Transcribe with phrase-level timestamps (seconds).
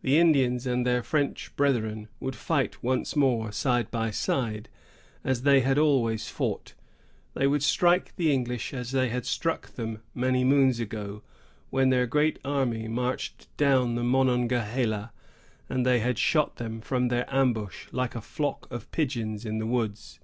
[0.00, 4.70] The Indians and their French brethren would fight once more side by side,
[5.22, 6.72] as they had always fought;
[7.34, 11.22] they would strike the English as they had struck them many moons ago,
[11.68, 15.12] when their great army marched down the Monongahela,
[15.68, 19.66] and they had shot them from their ambush, like a flock of pigeons in the
[19.66, 20.20] woods.